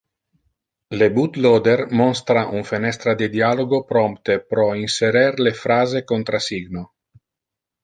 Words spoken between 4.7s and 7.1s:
inserer le phrase contrasigno.